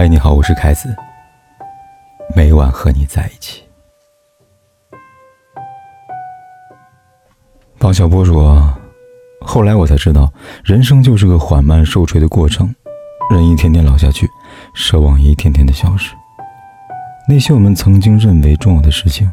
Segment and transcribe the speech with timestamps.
[0.00, 0.94] 嗨，你好，我是凯子。
[2.36, 3.64] 每晚和你在一起。
[7.80, 8.72] 王小波说
[9.44, 10.32] ：“后来我才知道，
[10.62, 12.72] 人生就是个缓慢受锤的过程，
[13.32, 14.28] 人一天天老下去，
[14.72, 16.14] 奢望一天天的消失。
[17.28, 19.28] 那些我们曾经认为重要的事情，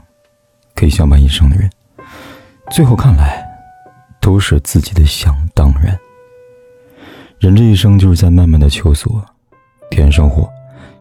[0.73, 1.69] 可以相伴一生的人，
[2.71, 3.47] 最后看来，
[4.19, 5.95] 都是自己的想当然。
[7.37, 9.23] 人这一生就是在慢慢的求索。”
[9.89, 10.49] 体验生活，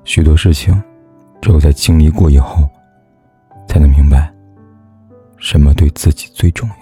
[0.05, 0.81] 许多事情，
[1.41, 2.69] 只有在经历过以后，
[3.69, 4.33] 才能明白，
[5.39, 6.75] 什么对自己最重要。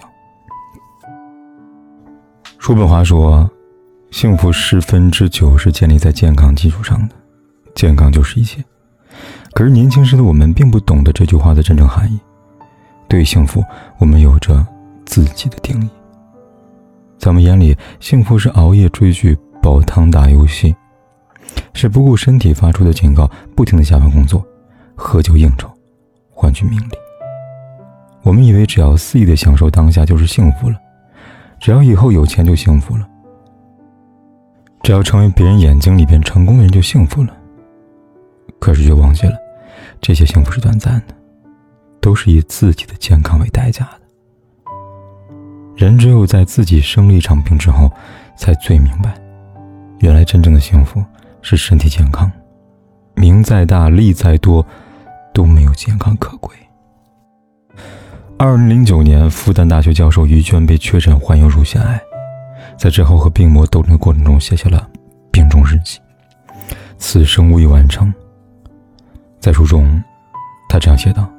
[2.59, 3.49] 叔本华说
[4.11, 7.15] ：“幸福十分之九是建立在健康基础上的，
[7.75, 8.63] 健康就是一切。”
[9.53, 12.19] 可是年轻时的我们并不懂得这句话的真正含义。
[13.07, 13.63] 对幸福，
[13.99, 14.65] 我们有着
[15.05, 15.89] 自己的定义。
[17.19, 20.75] 在我们眼里，幸福是熬夜追剧、煲汤打游戏。
[21.73, 24.45] 是不顾身体发出的警告，不停的加班工作、
[24.95, 25.69] 喝酒应酬，
[26.31, 26.91] 换取名利。
[28.21, 30.77] 我们以为只要肆意的享受当下就是幸福了，
[31.59, 33.05] 只要以后有钱就幸福了，
[34.81, 37.35] 只要成为别人眼睛里边成功的人就幸福了。
[38.59, 39.35] 可是却忘记了，
[39.99, 41.13] 这些幸福是短暂的，
[41.99, 43.99] 都是以自己的健康为代价的。
[45.75, 47.91] 人只有在自己生了一场病之后，
[48.37, 49.13] 才最明白，
[49.99, 51.03] 原来真正的幸福。
[51.43, 52.31] 是身体健康，
[53.15, 54.65] 名再大利再多，
[55.33, 56.55] 都没有健康可贵。
[58.39, 62.01] 二零零九年，复旦大学教授于娟被确诊患有乳腺癌，
[62.77, 64.89] 在之后和病魔斗争的过程中，写下了
[65.31, 65.99] 病中日记。
[66.97, 68.11] 此生无意完成。
[69.39, 70.01] 在书中，
[70.69, 71.29] 他这样写道：“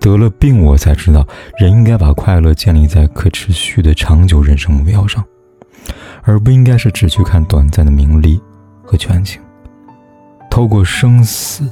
[0.00, 1.26] 得了病，我才知道，
[1.58, 5.24] 人应该把快乐建立在可持续的长久人生目标上，
[6.22, 8.40] 而不应该是只去看短暂的名利。”
[8.86, 9.42] 和全情，
[10.48, 11.68] 透过生死，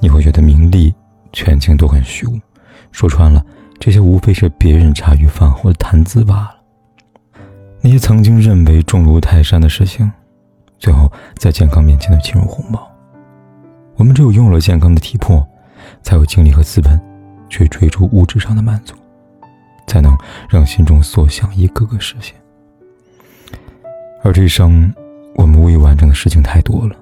[0.00, 0.94] 你会觉得名利、
[1.32, 2.40] 权情都很虚无。
[2.90, 3.44] 说穿了，
[3.78, 6.56] 这些无非是别人茶余饭后的谈资罢了。
[7.82, 10.10] 那些曾经认为重如泰山的事情，
[10.78, 12.90] 最后在健康面前都轻如鸿毛。
[13.96, 15.46] 我们只有拥有了健康的体魄，
[16.02, 16.98] 才有精力和资本
[17.50, 18.94] 去追逐物质上的满足，
[19.86, 20.16] 才能
[20.48, 22.34] 让心中所想一个个实现。
[24.22, 24.92] 而这一生。
[25.36, 26.96] 我们未完成的事情太多了，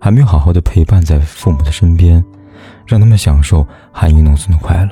[0.00, 2.24] 还没有好好的陪伴在父母的身边，
[2.86, 4.90] 让他们享受含饴弄孙的快乐，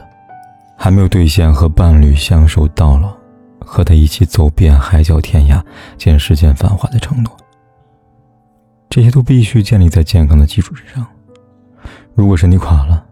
[0.76, 3.12] 还没有兑现和伴侣相守到老，
[3.60, 5.62] 和他一起走遍海角天涯，
[5.96, 7.30] 见世间繁华的承诺。
[8.90, 11.06] 这些都必须建立在健康的基础之上。
[12.14, 13.02] 如果身体垮了，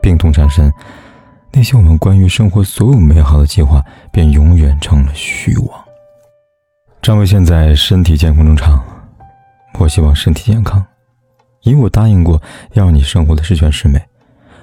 [0.00, 0.72] 病痛缠身，
[1.52, 5.83] 那些我们关于生活所有美好的计划，便永远成了虚妄。
[7.04, 8.82] 张伟现在身体健康正常，
[9.78, 10.82] 我希望身体健康，
[11.60, 12.40] 因为我答应过
[12.72, 14.00] 要你生活的十全十美。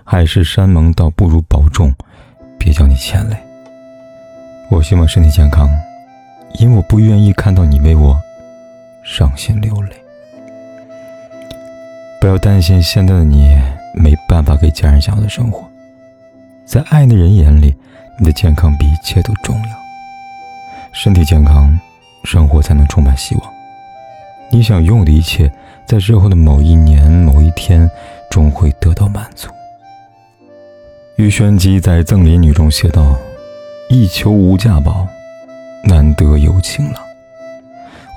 [0.04, 1.94] 海誓山盟倒不如保重，
[2.58, 3.38] 别叫你牵累。
[4.72, 5.70] 我希望身体健康，
[6.56, 8.20] 因为我不愿意看到你为我
[9.04, 9.96] 伤心流泪。
[12.20, 13.56] 不要担心现在的你
[13.94, 15.70] 没办法给家人想要的生活，
[16.66, 17.76] 在爱的人眼里，
[18.18, 19.78] 你的健康比一切都重要。
[20.92, 21.80] 身体健康。
[22.24, 23.54] 生活才能充满希望。
[24.52, 25.52] 你想拥有的一切，
[25.86, 27.90] 在之后的某一年、某一天，
[28.30, 29.50] 终会得到满足。
[31.16, 33.16] 于玄机在《赠礼女》中写道
[33.90, 35.08] ：“一求无价宝，
[35.86, 37.02] 难得有情郎。”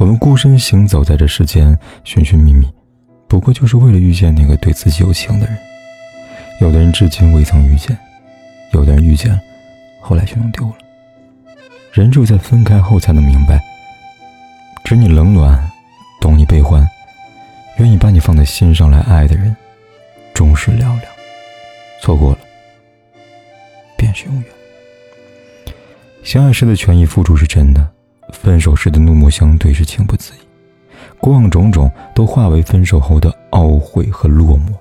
[0.00, 2.66] 我们孤身行走在这世间，寻寻觅觅，
[3.28, 5.56] 不过就是为了遇见那个对自己有情的人。
[6.60, 7.96] 有的人至今未曾遇见，
[8.72, 9.40] 有的人遇见了，
[10.00, 10.74] 后来却弄丢了。
[11.92, 13.60] 人只有在分开后，才能明白。
[14.84, 15.58] 知你冷暖，
[16.20, 16.86] 懂你悲欢，
[17.78, 19.56] 愿意把你放在心上来爱的人，
[20.34, 21.04] 终是寥寥。
[22.02, 22.38] 错过了，
[23.96, 24.44] 便是永远。
[26.22, 27.90] 相爱时的全意付出是真的，
[28.30, 30.40] 分手时的怒目相对是情不自已。
[31.18, 34.74] 过往种种都化为分手后的懊悔和落寞。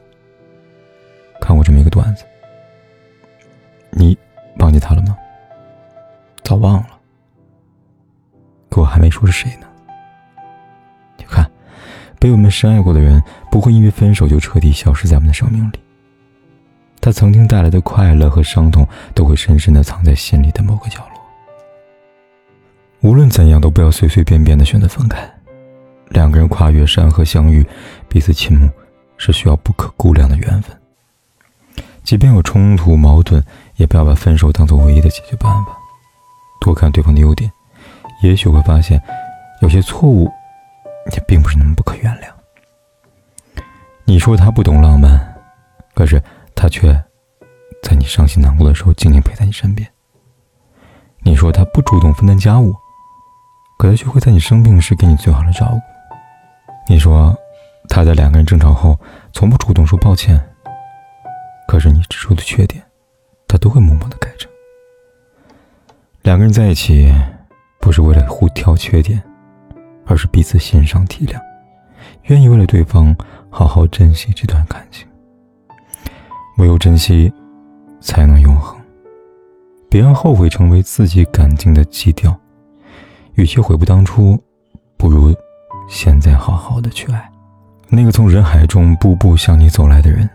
[1.40, 2.26] 看过这么一个段子，
[3.90, 4.18] 你
[4.58, 5.18] 忘记他了吗？
[6.44, 6.90] 早忘了，
[8.70, 9.68] 可我还没说是谁呢。
[12.24, 13.22] 被我们深爱过的人，
[13.52, 15.80] 不会因为分手就彻底消失在我们的生命里。
[17.02, 21.22] 他曾经带来的快乐和伤痛，都会深深的藏在心里的某个角落。
[23.02, 25.30] 无论怎样，都不要随随便便的选择分开。
[26.12, 27.62] 两个人跨越山河相遇，
[28.08, 28.70] 彼此倾慕，
[29.18, 30.74] 是需要不可估量的缘分。
[32.06, 33.44] 即便有冲突矛盾，
[33.76, 35.78] 也不要把分手当做唯一的解决办法。
[36.62, 37.52] 多看对方的优点，
[38.22, 38.98] 也许会发现，
[39.62, 40.32] 有些错误。
[41.12, 42.28] 也并不是那么不可原谅。
[44.06, 45.42] 你说他不懂浪漫，
[45.94, 46.22] 可是
[46.56, 46.94] 他却
[47.82, 49.88] 在你伤心难过的时候静静陪在你身边。
[51.26, 52.74] 你说他不主动分担家务，
[53.78, 55.80] 可他却会在你生病时给你最好的照顾。
[56.88, 57.36] 你说
[57.88, 59.00] 他在两个人争吵后
[59.32, 60.38] 从不主动说抱歉，
[61.68, 62.84] 可是你指出的缺点，
[63.48, 64.50] 他都会默默的改正。
[66.24, 67.14] 两个人在一起，
[67.80, 69.24] 不是为了互挑缺点，
[70.06, 71.40] 而是彼此欣赏体谅，
[72.24, 73.16] 愿意为了对方
[73.50, 75.08] 好好珍惜这段感情。
[76.58, 77.32] 唯有珍惜，
[78.00, 78.80] 才能永恒。
[79.90, 82.36] 别让后悔成为自己感情的基调。
[83.36, 84.42] 与其悔不当初，
[84.98, 85.36] 不如
[85.88, 87.28] 现在好好的去爱
[87.90, 90.30] 那个从人海中步步向你走来的人。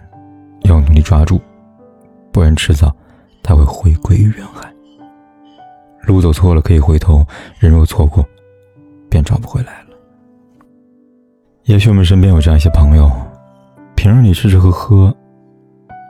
[0.63, 1.41] 要努力抓住，
[2.33, 2.95] 不然迟早
[3.43, 4.73] 他会回归于人海。
[6.03, 7.25] 路走错了可以回头，
[7.59, 8.27] 人若错过，
[9.09, 9.89] 便找不回来了。
[11.65, 13.11] 也许我们身边有这样一些朋友，
[13.95, 15.15] 平日里吃吃喝喝，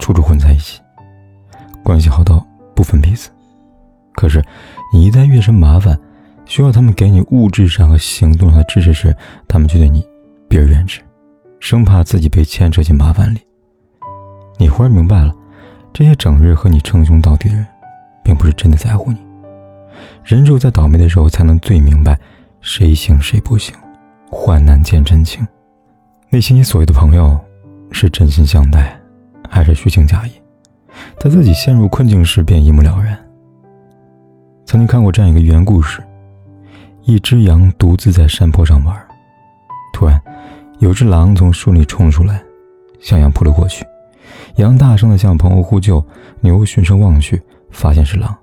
[0.01, 0.81] 处处混在一起，
[1.83, 3.31] 关系好到不分彼此。
[4.15, 4.43] 可是，
[4.93, 5.99] 你一旦遇上麻烦，
[6.45, 9.17] 需要他们给你物质上和行动上的支持时，
[9.47, 10.05] 他们就对你
[10.49, 11.01] 避而远之，
[11.61, 13.39] 生怕自己被牵扯进麻烦里。
[14.59, 15.35] 你忽然明白了，
[15.93, 17.67] 这些整日和你称兄道弟的人，
[18.25, 19.19] 并不是真的在乎你。
[20.25, 22.19] 人只有在倒霉的时候，才能最明白
[22.71, 23.75] 谁行谁不行。
[24.31, 25.45] 患难见真情，
[26.29, 27.41] 那些你所谓的朋友，
[27.91, 28.95] 是真心相待，
[29.49, 30.33] 还是虚情假意？
[31.19, 33.19] 在自己陷入困境时，便一目了然。
[34.67, 36.03] 曾经看过这样一个寓言故事：
[37.05, 38.95] 一只羊独自在山坡上玩，
[39.95, 40.21] 突然，
[40.79, 42.43] 有只狼从树里冲出来，
[43.01, 43.83] 向羊扑了过去。
[44.57, 46.05] 羊大声地向朋友呼救，
[46.41, 48.37] 牛循声望去，发现是狼，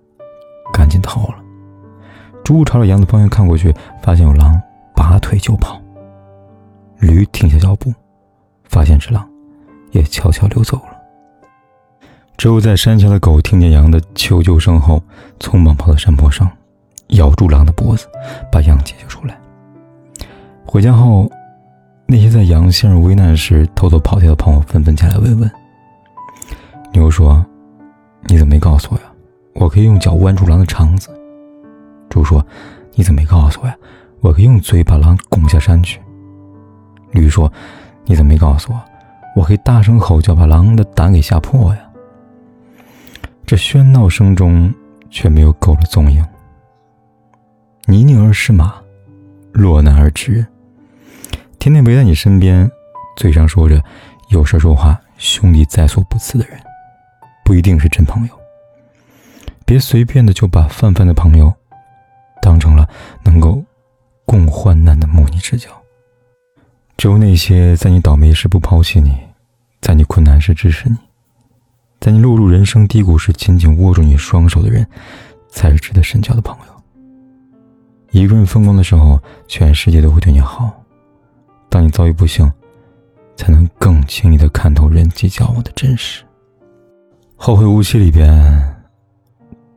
[0.74, 1.45] 赶紧逃了。
[2.46, 4.62] 猪朝着羊的方向看过去，发现有狼，
[4.96, 5.82] 拔腿就跑。
[7.00, 7.92] 驴停下脚步，
[8.66, 9.28] 发现只狼，
[9.92, 10.96] 也悄悄溜走了。
[12.38, 15.02] 只有在山下的狗听见羊的求救声后，
[15.40, 16.48] 匆忙跑到山坡上，
[17.08, 18.06] 咬住狼的脖子，
[18.52, 19.36] 把羊解救出来。
[20.64, 21.28] 回家后，
[22.06, 25.50] 那些在羊陷入危难时偷偷跑掉的朋友纷纷前来慰问。
[26.94, 27.44] 牛说
[28.30, 29.04] ：“你怎么没告诉我呀？
[29.56, 31.10] 我可以用脚弯住狼的肠子。”
[32.16, 32.46] 猪说
[32.96, 33.76] ：“你怎么没告诉我呀？
[34.22, 36.00] 我可以用嘴把狼拱下山去。”
[37.12, 37.52] 驴说
[38.08, 38.82] ：“你怎么没告诉我？
[39.36, 41.82] 我可以大声吼叫，把狼的胆给吓破呀。”
[43.46, 44.74] 这喧闹声中，
[45.10, 46.26] 却没有狗的踪影。
[47.86, 48.76] 泥泞而失马，
[49.52, 50.48] 落难而知人。
[51.60, 52.72] 天天围在你身边，
[53.18, 53.84] 嘴上说着
[54.30, 56.58] 有事说话、兄弟在所不辞的人，
[57.44, 58.34] 不一定是真朋友。
[59.66, 61.54] 别随便的就把泛泛的朋友。
[62.46, 62.88] 当成了
[63.24, 63.60] 能够
[64.24, 65.68] 共患难的莫逆之交。
[66.96, 69.18] 只有那些在你倒霉时不抛弃你，
[69.82, 70.96] 在你困难时支持你，
[72.00, 74.86] 在你落入人生低谷时紧紧握住你双手的人，
[75.50, 76.74] 才是值得深交的朋友。
[78.12, 80.70] 一个人风光的时候，全世界都会对你好；
[81.68, 82.50] 当你遭遇不幸，
[83.36, 86.24] 才能更轻易的看透人际交往的真实。
[87.36, 88.30] 《后会无期》里边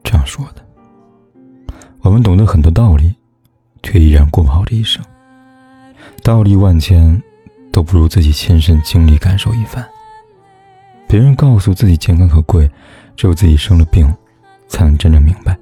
[0.04, 0.67] 这样说的。
[2.08, 3.14] 我们懂得很多道理，
[3.82, 5.04] 却依然过不好这一生。
[6.22, 7.22] 道理万千，
[7.70, 9.86] 都不如自己亲身经历感受一番。
[11.06, 12.66] 别人告诉自己健康可贵，
[13.14, 14.10] 只有自己生了病，
[14.68, 15.54] 才能真正明白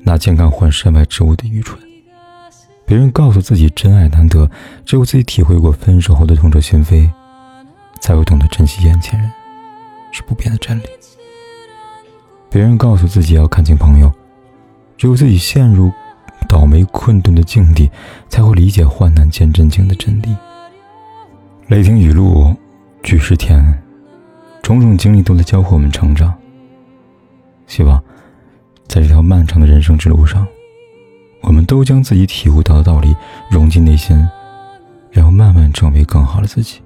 [0.00, 1.78] 拿健康换身外之物的愚蠢。
[2.86, 4.50] 别人告诉自己真爱难得，
[4.86, 7.10] 只有自己体会过分手后的痛彻心扉，
[8.00, 9.30] 才会懂得珍惜眼前人
[10.12, 10.84] 是不变的真理。
[12.48, 14.10] 别人告诉自己要看清朋友。
[14.96, 15.92] 只有自己陷入
[16.48, 17.90] 倒霉困顿的境地，
[18.28, 20.34] 才会理解患难见真情的真谛。
[21.68, 22.54] 雷霆雨露
[23.02, 23.78] 俱是天恩，
[24.62, 26.32] 种种经历都在教会我们成长。
[27.66, 28.02] 希望
[28.86, 30.46] 在这条漫长的人生之路上，
[31.40, 33.16] 我们都将自己体悟到的道理
[33.50, 34.16] 融进内心，
[35.10, 36.82] 然后慢慢成为更好的自己，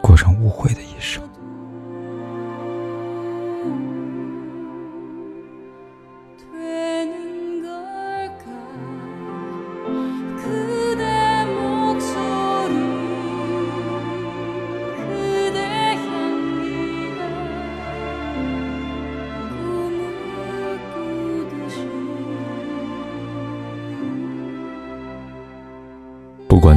[0.00, 1.22] 过上无悔的一生。